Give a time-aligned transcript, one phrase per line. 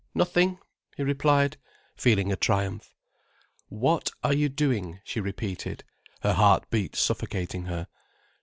[0.15, 0.57] "Nothing,"
[0.97, 1.57] he replied,
[1.95, 2.95] feeling a triumph.
[3.69, 5.83] "What are you doing?" she repeated,
[6.21, 7.85] her heart beat suffocating her.